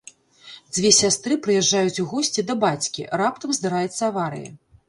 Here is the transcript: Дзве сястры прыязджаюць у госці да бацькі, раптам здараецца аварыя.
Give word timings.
Дзве 0.77 0.91
сястры 0.99 1.37
прыязджаюць 1.47 2.01
у 2.05 2.07
госці 2.13 2.47
да 2.49 2.57
бацькі, 2.65 3.07
раптам 3.23 3.55
здараецца 3.59 3.99
аварыя. 4.13 4.49